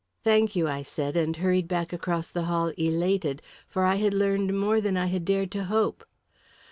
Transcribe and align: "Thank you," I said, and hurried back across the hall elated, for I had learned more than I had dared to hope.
"Thank 0.23 0.55
you," 0.55 0.67
I 0.67 0.81
said, 0.81 1.15
and 1.15 1.37
hurried 1.37 1.67
back 1.67 1.93
across 1.93 2.29
the 2.29 2.45
hall 2.45 2.69
elated, 2.69 3.39
for 3.67 3.83
I 3.85 3.97
had 3.97 4.15
learned 4.15 4.59
more 4.59 4.81
than 4.81 4.97
I 4.97 5.05
had 5.05 5.25
dared 5.25 5.51
to 5.51 5.65
hope. 5.65 6.03